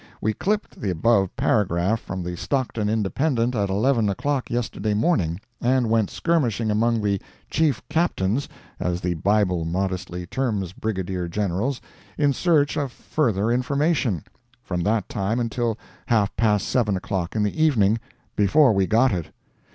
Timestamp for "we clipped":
0.19-0.81